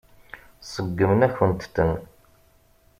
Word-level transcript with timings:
Seggmen-akent-ten. 0.63 1.91